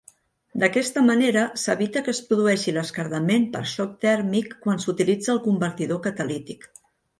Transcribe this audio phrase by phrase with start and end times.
[0.61, 6.71] D'aquesta manera s'evita que es produeixi l'esquerdament per xoc tèrmic quan s'utilitza el convertidor catalític.